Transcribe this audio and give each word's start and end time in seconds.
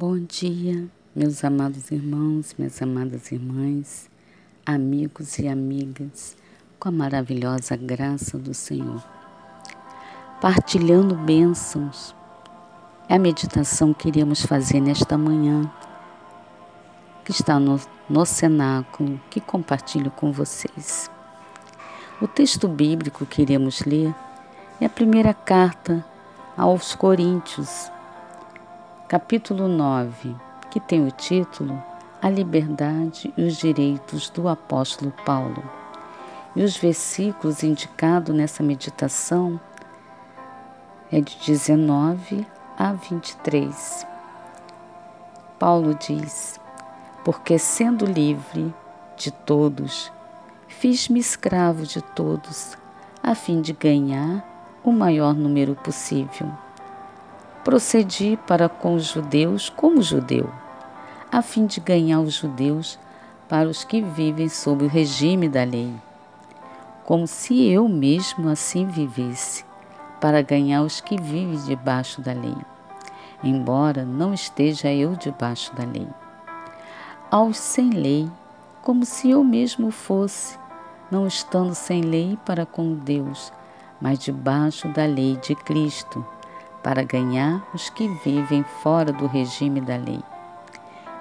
Bom 0.00 0.16
dia, 0.16 0.88
meus 1.12 1.42
amados 1.42 1.90
irmãos, 1.90 2.54
minhas 2.56 2.80
amadas 2.80 3.32
irmãs, 3.32 4.08
amigos 4.64 5.40
e 5.40 5.48
amigas, 5.48 6.36
com 6.78 6.88
a 6.88 6.92
maravilhosa 6.92 7.74
graça 7.74 8.38
do 8.38 8.54
Senhor. 8.54 9.02
Partilhando 10.40 11.16
bênçãos 11.16 12.14
é 13.08 13.16
a 13.16 13.18
meditação 13.18 13.92
que 13.92 14.06
iremos 14.06 14.42
fazer 14.42 14.80
nesta 14.80 15.18
manhã, 15.18 15.68
que 17.24 17.32
está 17.32 17.58
no, 17.58 17.80
no 18.08 18.24
cenáculo, 18.24 19.20
que 19.28 19.40
compartilho 19.40 20.12
com 20.12 20.30
vocês. 20.30 21.10
O 22.22 22.28
texto 22.28 22.68
bíblico 22.68 23.26
que 23.26 23.42
iremos 23.42 23.80
ler 23.80 24.14
é 24.80 24.86
a 24.86 24.88
primeira 24.88 25.34
carta 25.34 26.06
aos 26.56 26.94
Coríntios, 26.94 27.90
capítulo 29.08 29.68
9, 29.68 30.36
que 30.70 30.78
tem 30.78 31.06
o 31.06 31.10
título 31.10 31.82
A 32.20 32.28
Liberdade 32.28 33.32
e 33.38 33.42
os 33.42 33.56
Direitos 33.56 34.28
do 34.28 34.46
Apóstolo 34.46 35.10
Paulo. 35.24 35.64
E 36.54 36.62
os 36.62 36.76
versículos 36.76 37.62
indicados 37.62 38.36
nessa 38.36 38.62
meditação 38.62 39.58
é 41.10 41.22
de 41.22 41.38
19 41.46 42.46
a 42.76 42.92
23. 42.92 44.06
Paulo 45.58 45.94
diz: 45.94 46.60
Porque 47.24 47.58
sendo 47.58 48.04
livre 48.04 48.74
de 49.16 49.30
todos, 49.30 50.12
fiz-me 50.66 51.18
escravo 51.18 51.84
de 51.84 52.02
todos, 52.02 52.76
a 53.22 53.34
fim 53.34 53.62
de 53.62 53.72
ganhar 53.72 54.44
o 54.84 54.92
maior 54.92 55.32
número 55.32 55.74
possível 55.74 56.67
procedi 57.64 58.38
para 58.46 58.68
com 58.68 58.94
os 58.94 59.06
judeus 59.06 59.68
como 59.68 60.02
judeu, 60.02 60.48
a 61.30 61.42
fim 61.42 61.66
de 61.66 61.80
ganhar 61.80 62.20
os 62.20 62.34
judeus 62.34 62.98
para 63.48 63.68
os 63.68 63.84
que 63.84 64.00
vivem 64.00 64.48
sob 64.48 64.84
o 64.84 64.88
regime 64.88 65.48
da 65.48 65.64
lei, 65.64 65.92
como 67.04 67.26
se 67.26 67.66
eu 67.68 67.88
mesmo 67.88 68.48
assim 68.48 68.86
vivesse, 68.86 69.64
para 70.20 70.42
ganhar 70.42 70.82
os 70.82 71.00
que 71.00 71.20
vivem 71.20 71.58
debaixo 71.64 72.20
da 72.20 72.32
lei, 72.32 72.56
embora 73.42 74.04
não 74.04 74.32
esteja 74.32 74.92
eu 74.92 75.14
debaixo 75.16 75.74
da 75.74 75.84
lei. 75.84 76.08
Aos 77.30 77.58
sem 77.58 77.90
lei, 77.90 78.28
como 78.82 79.04
se 79.04 79.30
eu 79.30 79.44
mesmo 79.44 79.90
fosse, 79.90 80.58
não 81.10 81.26
estando 81.26 81.74
sem 81.74 82.02
lei 82.02 82.38
para 82.44 82.64
com 82.64 82.94
Deus, 82.94 83.52
mas 84.00 84.18
debaixo 84.18 84.88
da 84.88 85.04
lei 85.04 85.36
de 85.36 85.54
Cristo 85.54 86.24
para 86.88 87.02
ganhar 87.02 87.62
os 87.74 87.90
que 87.90 88.08
vivem 88.08 88.64
fora 88.64 89.12
do 89.12 89.26
regime 89.26 89.78
da 89.78 89.96
lei. 89.96 90.22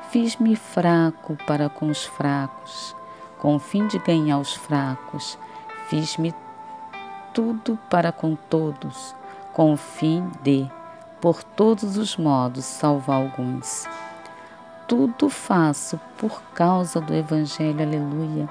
Fiz-me 0.09 0.55
fraco 0.55 1.35
para 1.45 1.67
com 1.67 1.89
os 1.89 2.05
fracos, 2.05 2.95
com 3.37 3.57
o 3.57 3.59
fim 3.59 3.85
de 3.85 3.99
ganhar 3.99 4.39
os 4.39 4.55
fracos. 4.55 5.37
Fiz-me 5.89 6.33
tudo 7.33 7.77
para 7.89 8.13
com 8.13 8.33
todos, 8.33 9.13
com 9.51 9.73
o 9.73 9.75
fim 9.75 10.31
de, 10.41 10.71
por 11.19 11.43
todos 11.43 11.97
os 11.97 12.15
modos, 12.15 12.63
salvar 12.63 13.17
alguns. 13.17 13.85
Tudo 14.87 15.29
faço 15.29 15.99
por 16.17 16.41
causa 16.53 17.01
do 17.01 17.13
Evangelho, 17.13 17.81
aleluia, 17.81 18.47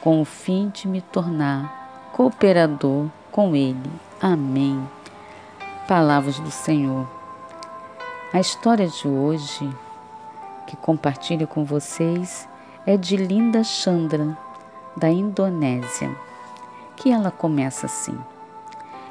com 0.00 0.20
o 0.20 0.24
fim 0.24 0.68
de 0.68 0.86
me 0.86 1.00
tornar 1.00 2.12
cooperador 2.12 3.08
com 3.32 3.56
ele. 3.56 3.90
Amém. 4.20 4.97
Palavras 5.88 6.38
do 6.38 6.50
Senhor. 6.50 7.08
A 8.30 8.38
história 8.38 8.86
de 8.86 9.08
hoje 9.08 9.74
que 10.66 10.76
compartilho 10.76 11.46
com 11.46 11.64
vocês 11.64 12.46
é 12.84 12.94
de 12.94 13.16
Linda 13.16 13.64
Chandra, 13.64 14.36
da 14.94 15.08
Indonésia, 15.08 16.14
que 16.94 17.10
ela 17.10 17.30
começa 17.30 17.86
assim. 17.86 18.14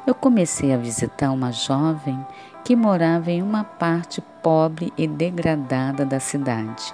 Eu 0.06 0.14
comecei 0.14 0.72
a 0.72 0.78
visitar 0.78 1.32
uma 1.32 1.52
jovem 1.52 2.24
que 2.64 2.76
morava 2.76 3.32
em 3.32 3.42
uma 3.42 3.64
parte 3.64 4.22
pobre 4.44 4.94
e 4.96 5.08
degradada 5.08 6.06
da 6.06 6.20
cidade. 6.20 6.94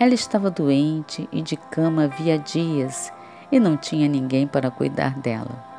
Ela 0.00 0.14
estava 0.14 0.50
doente 0.50 1.28
e 1.30 1.42
de 1.42 1.58
cama 1.58 2.04
havia 2.04 2.38
dias 2.38 3.12
e 3.52 3.60
não 3.60 3.76
tinha 3.76 4.08
ninguém 4.08 4.46
para 4.46 4.70
cuidar 4.70 5.18
dela. 5.18 5.70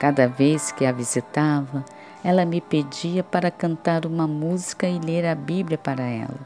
Cada 0.00 0.26
vez 0.26 0.72
que 0.72 0.84
a 0.84 0.90
visitava, 0.90 1.84
ela 2.22 2.44
me 2.44 2.60
pedia 2.60 3.22
para 3.22 3.50
cantar 3.50 4.04
uma 4.04 4.26
música 4.26 4.86
e 4.88 4.98
ler 4.98 5.26
a 5.26 5.34
Bíblia 5.34 5.78
para 5.78 6.02
ela. 6.02 6.38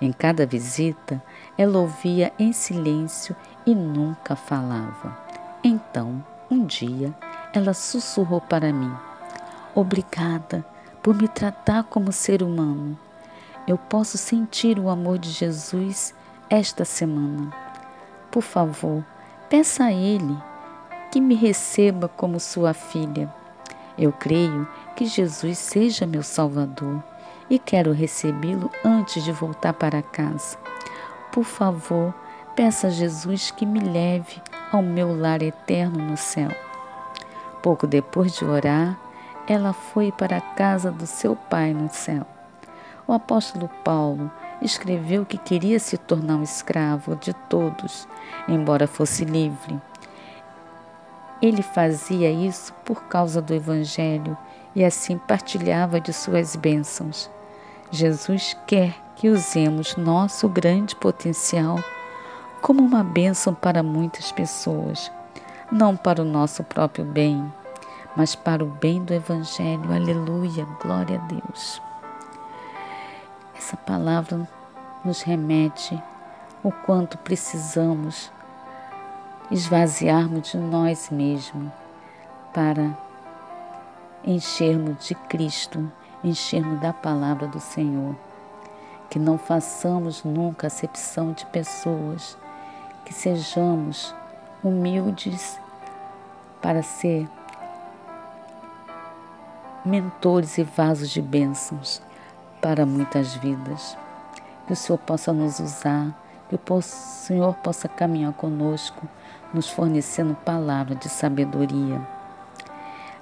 Em 0.00 0.12
cada 0.12 0.46
visita, 0.46 1.22
ela 1.56 1.78
ouvia 1.78 2.32
em 2.38 2.52
silêncio 2.52 3.34
e 3.66 3.74
nunca 3.74 4.36
falava. 4.36 5.16
Então, 5.62 6.24
um 6.50 6.64
dia, 6.64 7.12
ela 7.52 7.74
sussurrou 7.74 8.40
para 8.40 8.72
mim: 8.72 8.92
Obrigada 9.74 10.64
por 11.02 11.14
me 11.14 11.28
tratar 11.28 11.84
como 11.84 12.12
ser 12.12 12.42
humano. 12.42 12.98
Eu 13.66 13.76
posso 13.76 14.16
sentir 14.16 14.78
o 14.78 14.88
amor 14.88 15.18
de 15.18 15.30
Jesus 15.30 16.14
esta 16.48 16.84
semana. 16.84 17.52
Por 18.30 18.42
favor, 18.42 19.04
peça 19.50 19.84
a 19.84 19.92
Ele 19.92 20.36
que 21.10 21.20
me 21.20 21.34
receba 21.34 22.08
como 22.08 22.38
sua 22.38 22.72
filha. 22.72 23.32
Eu 23.98 24.12
creio 24.12 24.66
que 24.94 25.06
Jesus 25.06 25.58
seja 25.58 26.06
meu 26.06 26.22
Salvador 26.22 27.02
e 27.50 27.58
quero 27.58 27.92
recebê-lo 27.92 28.70
antes 28.84 29.24
de 29.24 29.32
voltar 29.32 29.72
para 29.72 30.00
casa. 30.00 30.56
Por 31.32 31.44
favor, 31.44 32.14
peça 32.54 32.86
a 32.86 32.90
Jesus 32.90 33.50
que 33.50 33.66
me 33.66 33.80
leve 33.80 34.40
ao 34.70 34.82
meu 34.82 35.18
lar 35.18 35.42
eterno 35.42 35.98
no 35.98 36.16
céu. 36.16 36.50
Pouco 37.60 37.86
depois 37.86 38.36
de 38.36 38.44
orar, 38.44 38.98
ela 39.48 39.72
foi 39.72 40.12
para 40.12 40.36
a 40.36 40.40
casa 40.40 40.92
do 40.92 41.06
seu 41.06 41.34
pai 41.34 41.72
no 41.72 41.88
céu. 41.90 42.26
O 43.06 43.12
apóstolo 43.12 43.68
Paulo 43.82 44.30
escreveu 44.60 45.24
que 45.24 45.38
queria 45.38 45.80
se 45.80 45.96
tornar 45.96 46.36
um 46.36 46.42
escravo 46.42 47.16
de 47.16 47.32
todos, 47.32 48.06
embora 48.46 48.86
fosse 48.86 49.24
livre. 49.24 49.80
Ele 51.40 51.62
fazia 51.62 52.30
isso 52.30 52.72
por 52.84 53.04
causa 53.04 53.40
do 53.40 53.54
Evangelho 53.54 54.36
e 54.74 54.84
assim 54.84 55.18
partilhava 55.18 56.00
de 56.00 56.12
suas 56.12 56.56
bênçãos. 56.56 57.30
Jesus 57.90 58.56
quer 58.66 58.94
que 59.14 59.28
usemos 59.28 59.96
nosso 59.96 60.48
grande 60.48 60.94
potencial 60.96 61.78
como 62.60 62.82
uma 62.82 63.04
bênção 63.04 63.54
para 63.54 63.82
muitas 63.82 64.32
pessoas, 64.32 65.10
não 65.70 65.96
para 65.96 66.22
o 66.22 66.24
nosso 66.24 66.64
próprio 66.64 67.04
bem, 67.04 67.52
mas 68.16 68.34
para 68.34 68.64
o 68.64 68.66
bem 68.66 69.02
do 69.04 69.14
Evangelho. 69.14 69.92
Aleluia, 69.92 70.66
glória 70.82 71.20
a 71.20 71.26
Deus. 71.26 71.80
Essa 73.56 73.76
palavra 73.76 74.48
nos 75.04 75.22
remete 75.22 76.00
o 76.62 76.72
quanto 76.72 77.16
precisamos 77.18 78.30
esvaziarmos 79.50 80.50
de 80.50 80.58
nós 80.58 81.10
mesmos 81.10 81.70
para 82.52 82.96
enchermos 84.24 85.06
de 85.06 85.14
Cristo, 85.14 85.90
enchermos 86.22 86.80
da 86.80 86.92
palavra 86.92 87.46
do 87.46 87.60
Senhor. 87.60 88.14
Que 89.08 89.18
não 89.18 89.38
façamos 89.38 90.22
nunca 90.22 90.66
acepção 90.66 91.32
de 91.32 91.46
pessoas, 91.46 92.36
que 93.04 93.14
sejamos 93.14 94.14
humildes 94.62 95.58
para 96.60 96.82
ser 96.82 97.26
mentores 99.82 100.58
e 100.58 100.62
vasos 100.62 101.08
de 101.08 101.22
bênçãos 101.22 102.02
para 102.60 102.84
muitas 102.84 103.34
vidas. 103.34 103.96
Que 104.66 104.74
o 104.74 104.76
Senhor 104.76 104.98
possa 104.98 105.32
nos 105.32 105.58
usar, 105.58 106.14
que 106.48 106.54
o 106.56 106.82
Senhor 106.82 107.54
possa 107.56 107.88
caminhar 107.88 108.32
conosco 108.32 109.06
nos 109.52 109.68
fornecendo 109.68 110.34
palavra 110.34 110.94
de 110.94 111.08
sabedoria. 111.08 112.00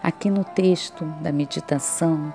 Aqui 0.03 0.31
no 0.31 0.45
texto 0.45 1.05
da 1.21 1.33
meditação, 1.33 2.33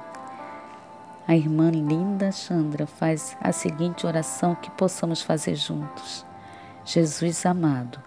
a 1.28 1.36
irmã 1.36 1.70
Linda 1.70 2.32
Chandra 2.32 2.86
faz 2.86 3.38
a 3.40 3.52
seguinte 3.52 4.06
oração 4.06 4.56
que 4.56 4.70
possamos 4.72 5.22
fazer 5.22 5.56
juntos. 5.56 6.26
Jesus 6.84 7.46
amado, 7.46 8.00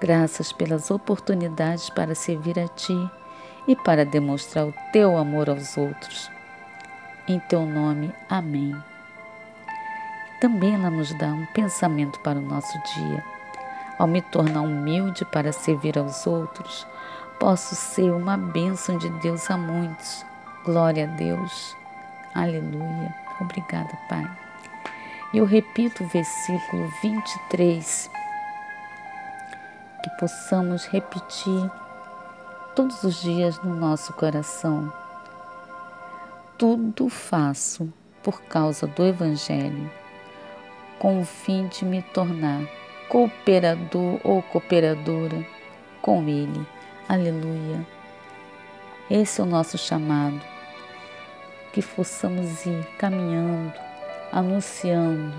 graças 0.00 0.52
pelas 0.52 0.90
oportunidades 0.90 1.88
para 1.88 2.14
servir 2.14 2.58
a 2.58 2.68
Ti 2.68 3.10
e 3.66 3.74
para 3.76 4.04
demonstrar 4.04 4.66
o 4.66 4.74
Teu 4.92 5.16
amor 5.16 5.48
aos 5.48 5.76
outros. 5.76 6.30
Em 7.26 7.38
Teu 7.38 7.64
nome, 7.64 8.12
amém. 8.28 8.76
Também 10.40 10.74
ela 10.74 10.90
nos 10.90 11.12
dá 11.14 11.28
um 11.28 11.46
pensamento 11.46 12.20
para 12.20 12.38
o 12.38 12.42
nosso 12.42 12.78
dia 12.94 13.36
ao 13.98 14.06
me 14.06 14.20
tornar 14.20 14.60
humilde 14.60 15.24
para 15.24 15.52
servir 15.52 15.98
aos 15.98 16.26
outros, 16.26 16.86
posso 17.38 17.74
ser 17.74 18.10
uma 18.10 18.36
bênção 18.36 18.98
de 18.98 19.08
Deus 19.20 19.50
a 19.50 19.56
muitos. 19.56 20.24
Glória 20.64 21.04
a 21.04 21.06
Deus. 21.06 21.76
Aleluia. 22.34 23.14
Obrigada, 23.40 23.96
Pai. 24.08 24.28
E 25.32 25.38
eu 25.38 25.44
repito 25.44 26.04
o 26.04 26.08
versículo 26.08 26.90
23, 27.02 28.10
que 30.02 30.10
possamos 30.18 30.86
repetir 30.86 31.70
todos 32.74 33.02
os 33.02 33.20
dias 33.22 33.58
no 33.62 33.74
nosso 33.74 34.12
coração. 34.12 34.92
Tudo 36.58 37.08
faço 37.08 37.92
por 38.22 38.40
causa 38.42 38.86
do 38.86 39.04
Evangelho, 39.04 39.90
com 40.98 41.20
o 41.20 41.24
fim 41.24 41.66
de 41.68 41.84
me 41.84 42.02
tornar 42.02 42.62
cooperador 43.08 44.20
ou 44.24 44.42
cooperadora 44.42 45.44
com 46.02 46.28
Ele. 46.28 46.66
Aleluia. 47.08 47.86
Esse 49.10 49.40
é 49.40 49.44
o 49.44 49.46
nosso 49.46 49.78
chamado, 49.78 50.40
que 51.72 51.80
possamos 51.80 52.66
ir 52.66 52.84
caminhando, 52.98 53.74
anunciando 54.32 55.32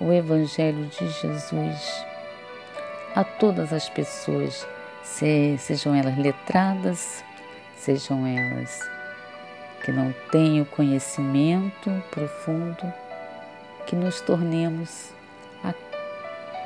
o 0.00 0.12
Evangelho 0.12 0.86
de 0.86 1.08
Jesus 1.08 2.06
a 3.14 3.24
todas 3.24 3.72
as 3.72 3.88
pessoas, 3.88 4.66
sejam 5.02 5.94
elas 5.94 6.16
letradas, 6.18 7.24
sejam 7.76 8.26
elas 8.26 8.80
que 9.82 9.90
não 9.90 10.14
tenham 10.30 10.64
conhecimento 10.66 11.90
profundo, 12.10 12.92
que 13.88 13.96
nos 13.96 14.20
tornemos 14.20 15.12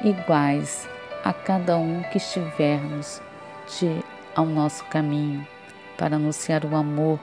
iguais 0.04 0.88
a 1.24 1.32
cada 1.32 1.76
um 1.76 2.02
que 2.10 2.18
estivermos 2.18 3.22
de, 3.78 4.04
ao 4.34 4.44
nosso 4.44 4.84
caminho 4.86 5.46
para 5.96 6.16
anunciar 6.16 6.64
o 6.64 6.74
amor, 6.74 7.20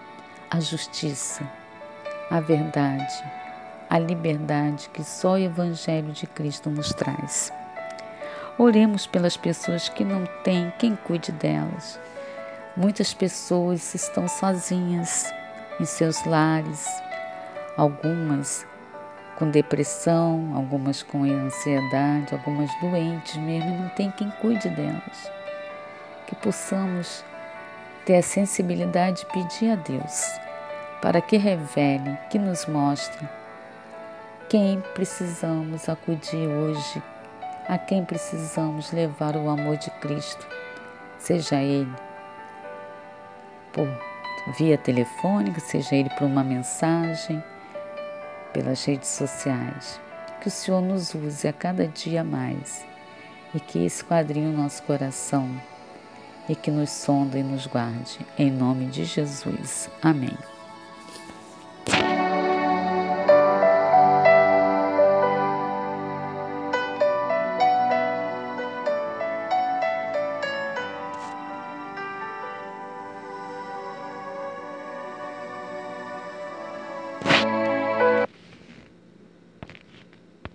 a 0.50 0.62
justiça, 0.62 1.44
a 2.32 2.40
verdade, 2.40 3.14
a 3.90 4.00
liberdade 4.00 4.90
que 4.94 5.04
só 5.04 5.34
o 5.34 5.38
Evangelho 5.38 6.14
de 6.14 6.26
Cristo 6.28 6.70
nos 6.70 6.94
traz. 6.94 7.52
Oremos 8.58 9.06
pelas 9.06 9.36
pessoas 9.36 9.90
que 9.90 10.06
não 10.06 10.26
têm 10.44 10.72
quem 10.80 10.96
cuide 10.96 11.34
delas. 11.34 12.00
Muitas 12.78 13.14
pessoas 13.14 13.94
estão 13.94 14.28
sozinhas 14.30 15.34
em 15.80 15.86
seus 15.86 16.24
lares, 16.26 16.88
algumas 17.76 18.66
com 19.40 19.50
depressão, 19.50 20.52
algumas 20.54 21.02
com 21.02 21.24
ansiedade, 21.24 22.34
algumas 22.34 22.70
doentes 22.82 23.38
mesmo, 23.38 23.70
e 23.70 23.78
não 23.78 23.90
tem 23.90 24.12
quem 24.12 24.30
cuide 24.42 24.70
delas. 24.70 25.32
Que 26.28 26.36
possamos 26.36 27.24
ter 28.06 28.18
a 28.18 28.22
sensibilidade 28.22 29.22
de 29.22 29.26
pedir 29.28 29.72
a 29.72 29.76
Deus 29.76 30.40
para 31.02 31.22
que 31.22 31.38
revele, 31.38 32.18
que 32.30 32.38
nos 32.38 32.66
mostre 32.66 33.26
quem 34.50 34.82
precisamos 34.94 35.88
acudir 35.88 36.48
hoje, 36.48 37.02
a 37.68 37.78
quem 37.78 38.04
precisamos 38.04 38.92
levar 38.92 39.38
o 39.38 39.48
amor 39.48 39.78
de 39.78 39.90
Cristo, 40.02 40.46
seja 41.18 41.62
ele 41.62 41.94
por 43.72 43.88
via 44.58 44.78
telefônica, 44.78 45.60
seja 45.60 45.96
ele 45.96 46.10
por 46.18 46.26
uma 46.26 46.44
mensagem, 46.44 47.42
pelas 48.54 48.84
redes 48.86 49.10
sociais. 49.10 50.00
Que 50.42 50.48
o 50.48 50.52
Senhor 50.52 50.82
nos 50.82 51.14
use 51.14 51.48
a 51.48 51.54
cada 51.54 51.88
dia 51.88 52.24
mais 52.24 52.86
e 53.54 53.60
que 53.60 53.86
esquadrinhe 53.86 54.48
o 54.48 54.58
nosso 54.58 54.82
coração 54.84 55.50
e 56.48 56.56
que 56.56 56.72
nos 56.72 56.90
sonda 56.90 57.38
e 57.38 57.44
nos 57.44 57.68
guarde. 57.68 58.20
Em 58.38 58.50
nome 58.50 58.86
de 58.86 59.06
Jesus. 59.06 59.90
Amém. 60.02 60.38